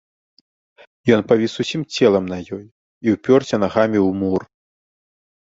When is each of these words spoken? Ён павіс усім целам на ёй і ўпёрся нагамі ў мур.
Ён 1.15 1.21
павіс 1.31 1.57
усім 1.63 1.81
целам 1.97 2.25
на 2.33 2.39
ёй 2.57 2.65
і 2.65 3.07
ўпёрся 3.17 3.55
нагамі 3.67 3.99
ў 4.07 4.19
мур. 4.25 4.41